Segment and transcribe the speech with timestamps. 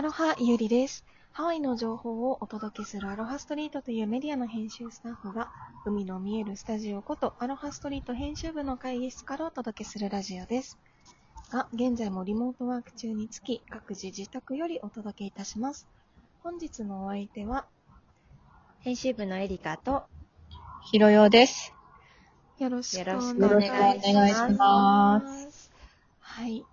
[0.00, 1.04] アロハゆりです。
[1.30, 5.50] ハワイの情報をお届けするアロハストリートというメディアの編集スタッフが、
[5.84, 10.78] 海の見えるスタジオことアロハストリート編集部の会議室からお届けするラジオです。
[11.52, 15.86] が、現在もリモートワーク中につき、各自自宅よりお届けいたします。
[16.42, 17.66] 本日のお相手は、
[18.78, 20.04] 編集部のエリカと、
[20.90, 21.74] ひろよです。
[22.58, 24.14] よろしくお願いし。
[24.56, 25.70] ます
[26.20, 26.64] はい。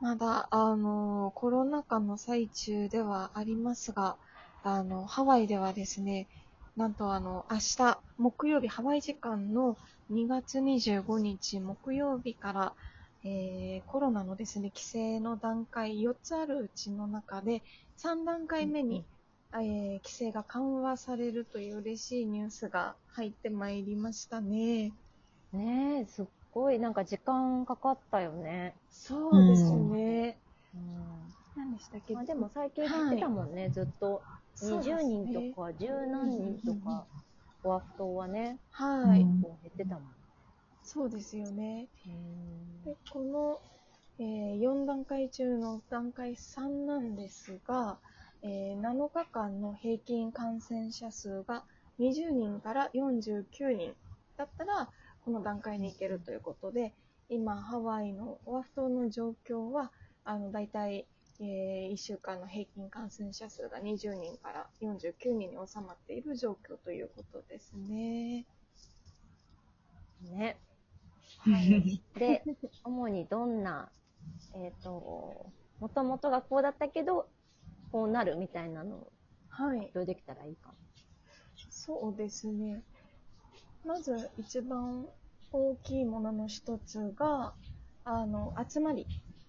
[0.00, 4.18] まだ、あの、コロナ禍の最中ではありますが、
[4.62, 6.28] あの、ハワイではですね、
[6.76, 9.78] なんとあの、明日、木曜日、ハワイ時間の
[10.08, 12.76] 2月25日木曜日から、
[13.24, 17.64] えーコロナのですね、規制の段階4つあるうちの中で、
[17.96, 19.06] 3段階目に、
[19.54, 24.94] えー規制が緩和されるという嬉しいニュースが入ってまいりましたね。
[25.52, 28.74] ねえ、すっごいなんか時間かかったよね。
[28.90, 30.38] そうですね。
[30.74, 32.14] うん何でしたっけ？
[32.14, 34.22] まあ、でも最近言ってたもんね、ずっと。
[34.62, 37.06] 20人とか十何人とか、
[37.64, 39.26] オアフ島はね、はい、減
[39.68, 40.04] ってたもん。
[40.82, 41.88] そうですよね。
[42.06, 43.60] うんで、この、
[44.18, 47.98] え4段階中の段階3なんですが、
[48.42, 51.64] えー7日間の平均感染者数が
[51.98, 53.94] 20人から49人
[54.36, 54.88] だったら、
[55.24, 56.92] この段階に行けるということで、
[57.30, 59.90] 今、ハワイのオアフ島の状況は、
[60.24, 61.06] あの、大体、
[61.40, 68.46] え1週間の平均感染者数が20人から49人に収まっている状況ということですね。
[70.22, 70.58] ね。
[71.38, 72.02] はい。
[72.14, 72.44] で、
[72.84, 73.90] 主にどんな、
[74.54, 77.28] えっ、と、もともとがこうだったけど、
[77.90, 79.12] こうなるみたいなのを
[79.48, 79.78] はい。
[79.78, 80.74] 発表できたらいいかも。
[81.70, 82.82] そうですね。
[83.84, 85.06] まず一番
[85.52, 87.54] 大きいものの一つが、
[88.04, 89.06] あの、集まり。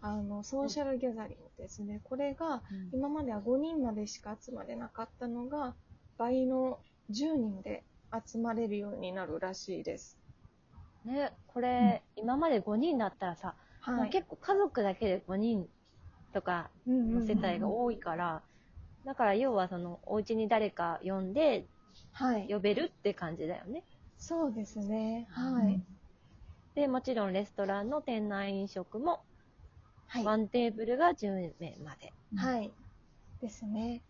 [0.00, 2.00] あの、ソーシャルギャザリングですね。
[2.04, 2.62] これが、
[2.92, 5.74] 今までは5人までしか集まれなかったのが、
[6.18, 6.78] 倍の
[7.10, 7.82] 10人で
[8.26, 10.16] 集まれるようになるらしいです。
[11.04, 13.54] ね、これ、今まで5人だったらさ、
[13.86, 14.10] まあはい。
[14.10, 15.66] 結構家族だけで5人
[16.32, 18.42] とかの世帯が多いから、
[19.04, 21.64] だから要はそのお家に誰か呼んで
[22.12, 22.46] はい。
[22.48, 23.84] 呼べるって感じだよね。
[24.18, 25.26] そうですね。
[25.30, 25.80] はい。
[26.74, 29.20] で、もちろんレストランの店内飲食も
[30.08, 30.24] はい。
[30.24, 32.12] ワンテーブルが10名まで。
[32.36, 32.72] はい。
[33.40, 34.02] ですね。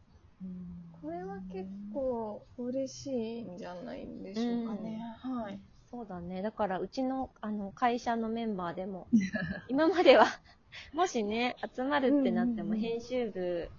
[1.02, 5.00] これは結構嬉しいんじゃないんでしょうかね。
[5.22, 5.58] はい。
[5.90, 6.42] そうだね。
[6.42, 9.08] だからうちのあの会社のメンバーでも、
[9.68, 10.26] 今までは
[10.92, 13.70] もしね、集まるってなってうんうんうんも編集部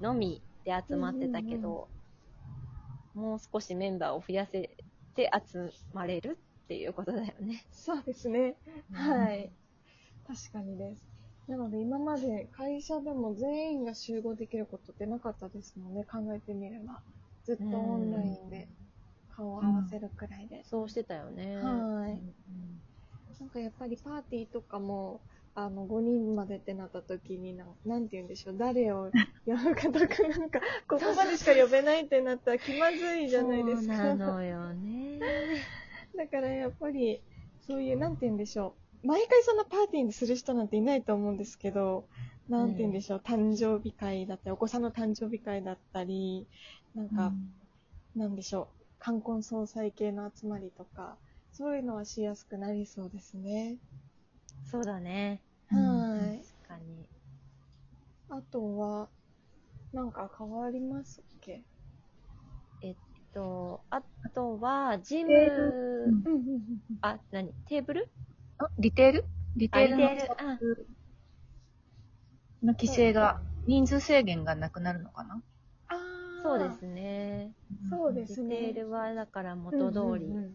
[0.00, 1.88] のみで集まってたけど、
[3.14, 4.76] もう少しメンバーを増やせ
[5.14, 7.64] て集まれるっていうことだよね。
[7.72, 8.56] そうですね。
[8.92, 9.50] はい。
[10.26, 11.08] 確かにです。
[11.48, 17.00] なので今まで会社でも全員が集合できることってなかったですもんね、考えてみれば。
[17.44, 18.68] ずっとオンラインで
[19.36, 20.64] 顔を合わせるくらいで。
[20.64, 21.56] そうしてたよね。
[21.56, 22.18] はい
[23.40, 25.20] なんかやっぱりパーティーとかも、
[25.56, 29.12] あの、5人までってなった時にな、なんて言うんでしょう、誰を
[29.46, 33.94] 呼ぶかとか、なんか、ここまでしか呼べないってなったら気まずいじゃないですか。
[33.96, 35.20] そうなのよね。
[36.16, 37.22] だからやっぱり、
[37.66, 39.06] そういう、なんて言うんでしょう。
[39.06, 42.08] 毎回そんなパーティーにする人なんていないと思うんですけど、
[42.48, 46.46] なんて言うんでしょう、誕生日会だったり、お子さんの誕生日会だったり、
[46.94, 47.32] なんか、
[48.16, 51.16] なんでしょう、冠婚葬祭系の集まりとか、
[51.52, 53.76] そういうのはしやすくなりそうですね。
[54.70, 55.40] そうだね。
[55.68, 55.76] は
[56.34, 56.44] い。
[56.68, 57.06] 確かに。
[58.30, 59.08] あとは、
[59.92, 61.62] なんか変わりますっけ？
[62.82, 62.96] えっ
[63.32, 64.02] と、あ
[64.34, 65.60] とは、ジム、テーブ
[66.10, 66.62] うんうんうん
[67.02, 67.52] あ、何？
[67.66, 68.08] テーブル？
[68.58, 69.24] あリテール？
[69.56, 70.44] リテールのあリテールあ
[72.66, 75.42] の規制が、人数制限がなくなるのかな？
[75.88, 77.52] あーそうですね。
[77.90, 78.56] そうですね。
[78.56, 80.26] リテールはだから元通り。
[80.26, 80.54] うんうんうん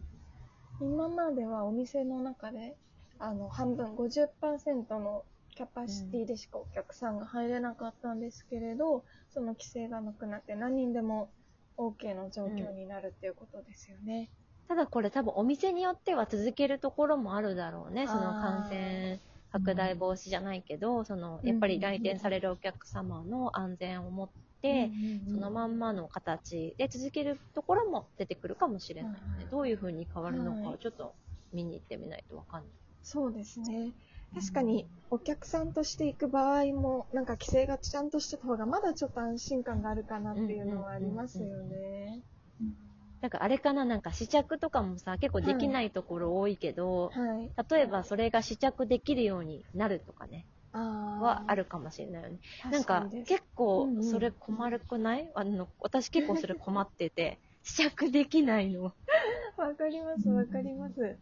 [0.82, 2.74] 今まではお店の中で
[3.20, 11.30] あの半分50%のキャパシティでしかお客さんが入れなかったんですけれど、その規制がなくなって何人でも
[11.76, 14.30] OK の状況になるっていうことですよね。
[14.68, 18.06] ただこれ多分お店によっては続けるところもあるだろうね。
[18.06, 19.20] その感染
[19.52, 24.28] 拡大防止じゃないけど、その、やっぱり来店されるお客様の安全をもっ
[24.62, 24.90] て、
[25.28, 29.46] そのまんまの形で続けるところも出てくるかもしれないよね。
[29.50, 31.14] どういう風に変わるのかはいをちょっと
[31.52, 32.79] 見に行ってみないとわかんない。
[33.02, 33.92] そうですね。
[34.34, 42.22] 確かにお客さんとして行く場合もなんか規制がちゃんとしてた方がまだちょっと安心感があるかなっていうのはありますよね。
[43.20, 47.50] なんかあれかな、なんか試着とかもさ、結構できないところ多いけど、はい。
[47.70, 50.46] 例えばそれが試着できるようになるとかね。
[50.72, 50.78] あ
[51.20, 51.56] はある。
[51.56, 52.38] るかもしれないよね。
[52.70, 58.84] なんか結構うんうんそれ困るくない、あの、私結構それ困ってて、試着できないの。
[59.58, 61.18] わかります、わかります。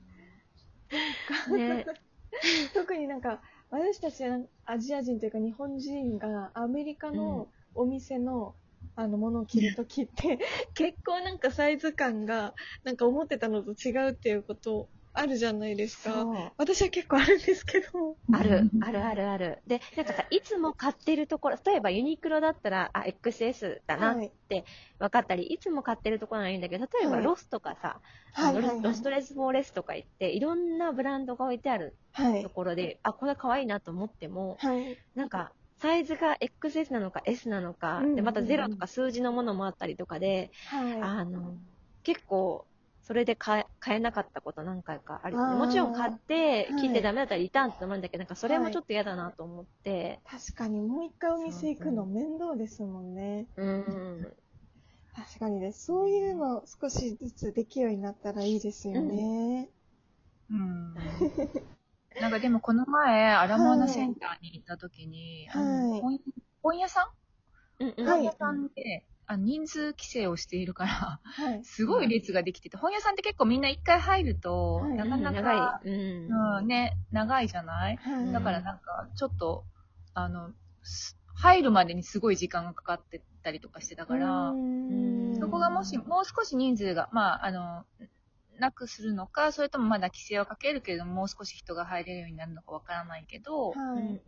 [1.54, 1.84] ね。
[2.74, 4.24] 特になんか、私たち
[4.64, 8.54] アジア人というか日本人がアメリカのお店の、
[8.94, 10.38] あのものを着るときって、
[10.74, 16.26] 結構なんかサイズ感が、なんか思ってたのと違うっていうことあるじゃないですか。
[16.56, 18.16] 私は結構あるんですけど。
[18.30, 19.62] ある、あるあるある。
[19.66, 24.32] で、なんかさ、いつも買ってるところ、例えばユニクロだったら、あ、XS だなっはい。
[24.48, 24.64] て
[24.98, 28.00] 分かったり、いつも買ってるところならいいんだけど、例えばはいロスとかさ、
[28.32, 32.50] はい、あのはい、はいロストレスフォーレスとか行って、いろんなブランドが置いてあるはいと。
[32.50, 34.98] ころで、あ、これ可愛いなと思っても、はい。
[35.14, 41.02] なんか、サイズが XS なのか S なのか、うんで、またうんうん0とか数字のものもあったりとかで、はい。
[41.02, 41.58] あの、
[42.02, 42.67] 結構、
[43.08, 53.46] それで買え買えなかったこと何回かあるもちろん買ってはい、切ってダメだったらリターンってのもあるんだけど、なんかそれもちょっと嫌だなと思って、確かにもう一回お店行くの面倒ですもんね。
[53.56, 54.32] うん。
[55.16, 55.86] 確かにです。
[55.86, 59.70] そういうの少しずつできるようになったらいいですよね。
[60.50, 60.94] うん。
[62.20, 66.20] なんかでもこの前、アラモアナセンターに行った時に、あのはい本
[66.62, 67.10] 本屋さ
[67.80, 67.84] ん？
[67.84, 71.62] うんうんはい本屋さんで、あ人数規制をしているから、はい。
[71.62, 75.88] すごい列ができてて、本屋さんって結構みんな一回入ると、はいなかなか、長い。
[75.88, 76.58] うん。
[76.58, 77.96] うん、ね、長いじゃない？
[77.96, 78.32] はい。
[78.32, 79.64] だからなんか、ちょっと、
[80.14, 80.52] あの、
[80.82, 84.52] す入るまでにすごい時間がかかってたりとかしてたから、
[85.40, 87.84] そこがもし、もう少し人数が、まあ、あの、
[88.58, 94.20] なくするのか、それともまだ規制をかけるけれども、もう少し人が入れるようになるのかわからないけど、はい。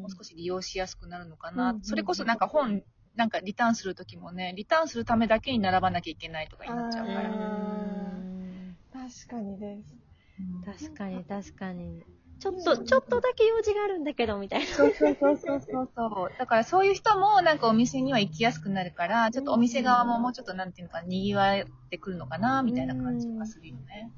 [0.00, 1.70] もう少し利用しやすくなるのかうんな。
[1.70, 2.82] うんそれこそなんか本、
[3.18, 7.28] なんかリターンするときもね、リターンするためだけに並ばなきゃいけないとかになっちゃうから。
[7.28, 9.96] うん確かにです。
[10.38, 12.04] うん確かに確かに。
[12.38, 14.66] ちょっと、ちょっとだけ用事があるんだけど、みたいな。
[14.66, 16.38] そうそうそうそうそうそう。
[16.38, 24.12] だからそういう人もなんかお店には行きやすくなるから、ちょっとお店側ももうちょっとなんていうのか、賑わってくるのかな、みたいな感じがするよね。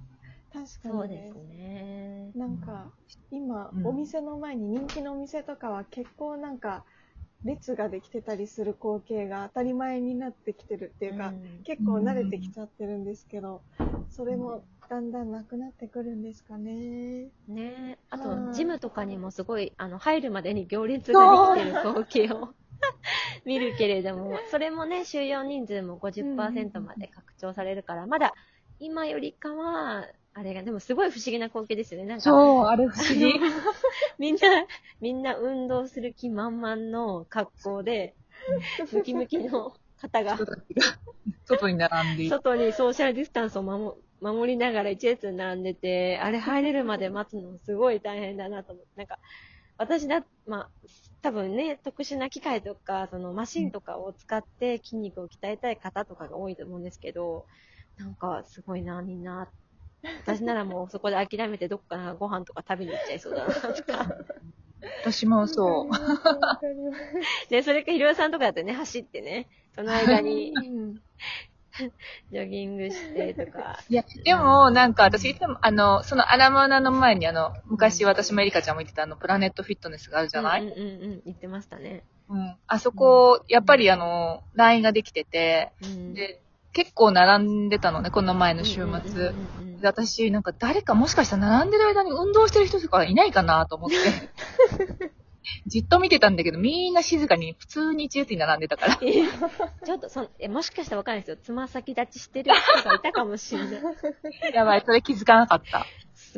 [0.53, 1.39] 確かそうでにですす。
[1.39, 2.33] ね。
[2.35, 2.93] なんか、
[3.31, 6.85] 今、うんお店の前に人気のお店とかは結構なんか、
[7.45, 11.63] 列ができてたりする光景が当たり前になってきてるっていうか、ん。
[11.65, 13.63] 結構慣れてきちゃってるんですけど、
[14.11, 17.29] それもだんだんなくなってくるんですかね。
[17.49, 17.99] ね。
[18.11, 18.55] あと、はい。
[18.55, 22.55] ジムとかにもすごい、あの、入るまでに行列ができてる光景を
[23.47, 28.35] 見るけれども、それもね、収容人数も50%まで拡張されるから、まだ
[28.79, 32.07] 今よりかは、あれが、でもすごい不思議な光景ですよね。
[32.07, 33.35] なんか、そう、あれ不思議。
[34.19, 34.41] みんな、
[35.01, 38.15] みんな運動する気満々の格好で、
[38.93, 40.39] ムキムキの方が
[41.45, 42.29] 外に並んで。
[42.29, 49.19] 外にソーシャルディスタンスを守守りながら一列に並んでて、あれ入れるまで待つのすごい大変だなと思って、なんか、
[49.79, 50.71] 私だ、まあ、
[51.23, 57.47] 多分ね、特殊な機械とか、そのマシンとかを使って筋肉を鍛えたい方とかが多いと思うんですけど、
[57.97, 59.49] なんかすごいな、みんな。
[60.27, 64.17] 私ならもうそこで諦めてどっかなご飯とか食べに行っちゃいそうだなとか。
[65.03, 67.51] 私もそう。
[67.51, 71.03] で、それかひろやさんとかだってね、走ってね、その間にうん
[72.31, 73.79] ジョギングしてとか。
[73.89, 82.05] いや、でも、なんか私いつも、あの、そのアラモアナの前にあの、昔私もエリカちゃんも言ってたあの、プラネットフィットネスがあるじゃない、うんうんうんうん、言ってましたね。
[82.29, 86.41] うん、あそこ、やっぱりあの、ラインができてて、うん、で、
[86.73, 89.33] 結構並んでたのね、この前の週末。
[89.81, 93.97] で、私、なんか誰かもしかしたら並んでる間に運動してる人とかいないかなと思って、
[95.67, 98.97] じっと見てたんだけど、みんな静かに普通に一列に並んでたから。
[98.97, 101.37] ちょっとそんえ、もしかしたらわかんないですよ。
[101.43, 103.83] つま先立ちしてる人がいたかもしれない。
[104.55, 105.87] やばい、それ気づかなかった。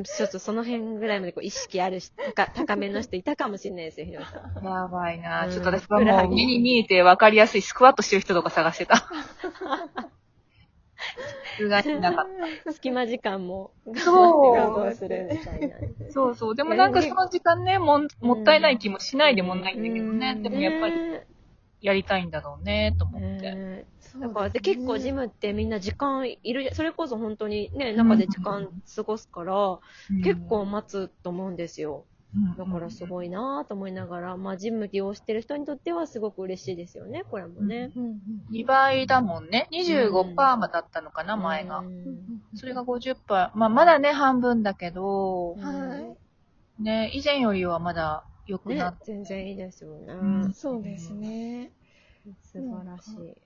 [0.04, 4.64] ちょっとその辺ぐらいまでこう意識あるし、高高めの人いたかもしれないですよ、ひろやさん。
[4.64, 9.06] やばいな、うんちょっと私はもう目に見えて分かりやすいスクワットしてる人とか探してた。
[11.52, 15.76] さすがになかっ隙間時間もするみたいな。
[16.06, 16.12] た。
[16.12, 16.54] そうそう。
[16.54, 20.34] でもなんかその時間ね、もんもったいない気もしないでもないんだけどね。
[20.36, 21.26] うんでもやっぱりね
[21.82, 23.84] やりたいんだろうね、と思って。
[24.20, 29.80] だからで結構ジムってみんな時間いる、それこそ本当にね、中で時間過ごすから、
[30.22, 32.04] 結構待つと思うんですよ。
[32.34, 37.92] うん、だからすごいなぁと思いながら、まあジム利用してる人にとってはすごく嬉しいですよね、これもね。
[37.94, 38.20] うんうん
[38.50, 39.68] 2倍だもんね。
[39.72, 41.84] 25%まだったのかな、前がう。
[41.84, 43.50] んそれが50%。
[43.54, 46.16] まあ、まだね、半分だけど、は
[46.78, 46.82] い。
[46.82, 50.12] ね、以前よりはまだ良くねなっ、全然いいですよね。
[50.12, 51.70] うんそうですね。
[52.42, 53.36] 素晴らしい。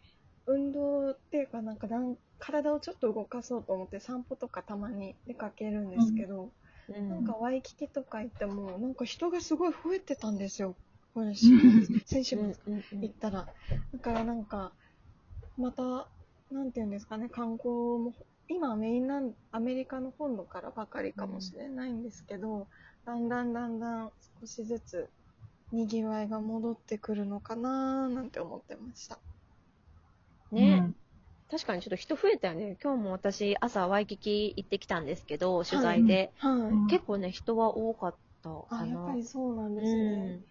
[0.46, 6.50] 運動っていうか、なんかなん体をちょっと動かそうと思って散歩とかたまに出かけるんですけど、
[6.88, 10.76] うんなんかワイキキとか行っても、なんか人がすごい増えてたんですよ。
[11.14, 13.48] これ、先週末うんうん行ったら。
[13.92, 14.72] だからなんか、
[15.56, 16.08] また、
[16.50, 18.14] なんていうんですかね、観光も、
[18.48, 22.68] 今メインランアメリカの本土からばかりかもしれないんですけど、
[23.04, 25.10] だんだんだんだん少しずつ
[25.72, 29.18] 賑わいが戻ってくるのかなーなんて思ってました。
[30.50, 30.90] ね、
[31.50, 32.76] 確かにちょっと人増えたよね。
[32.82, 36.32] 今日も私、朝ワイキキ行ってきたんですけど、取材で。
[36.38, 36.74] はい。
[36.74, 38.98] うん結構ね、人は多かったかあ、やな。
[38.98, 40.38] っぱりそうなんうですね。
[40.38, 40.46] ん。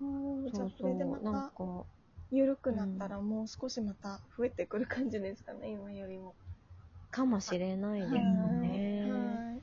[0.00, 0.06] う
[0.48, 1.24] ん、そうあそれでまそう。
[1.24, 1.86] なんたか、
[2.30, 6.36] 緩くなったらもう少しまた増えてくる感じですかね、今よりも。
[7.10, 9.42] かもしれないですはいね。
[9.42, 9.56] は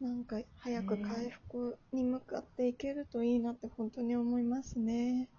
[0.00, 5.30] いなんか早く回復に向かっていけるといいなって本当に思いますね。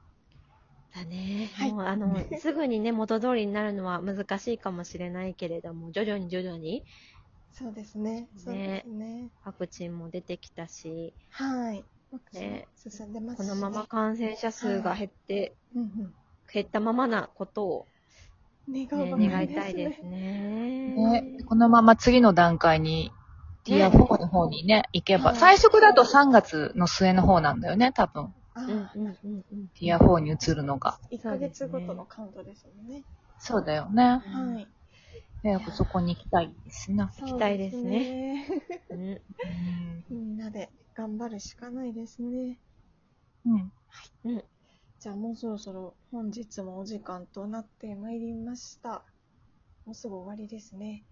[0.97, 1.49] だね。
[1.53, 6.83] はいもう、あの、 すぐにね、元通りになるのは難しいかもしれないけれども、徐々に徐々に
[7.51, 8.27] そうですね。
[8.37, 9.29] そうですね。
[9.43, 11.83] ワクチンも出てきたし、はい。
[12.33, 16.13] ね進んでますしこのまま感染者数が減って、うん
[16.53, 17.87] 減ったままなことを、
[18.69, 20.93] うん、願ね、うばかり願いたいですね。
[20.95, 23.11] ね、このまま次の段階に、
[23.65, 28.33] ティア4の方にね、行けば、はい最速だと3月の末の方なんだよね、多分。
[28.57, 29.67] あうんーうんうんうん。
[29.79, 30.97] ティア4に移るのが。
[31.11, 33.03] 1ヶ月ごとのカウントですもんね。
[33.39, 34.03] そうだよね。
[34.03, 34.67] はい。
[35.43, 37.11] 早くそこに行きたいですな。
[37.21, 38.45] 行きたいですね。
[40.09, 42.57] みんなで頑張るしかないですね。
[43.45, 43.71] うん。
[44.25, 44.43] うん。
[44.99, 49.03] じゃあもうそろそろ本日もお時間となってまいりました。
[49.85, 51.03] もうすぐ終わりですね。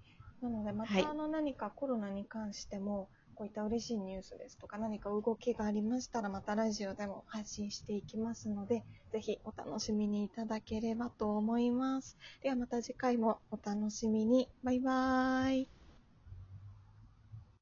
[0.42, 12.18] なのでまはいたあの何かコロナに関してもこういった嬉しいニュースですとか何か動きがありましたらまたラジオでも発信していきますのでぜひお楽しみにいただければと思います。
[12.42, 14.50] ではまた次回もお楽しみに。
[14.64, 15.75] バイバーイ。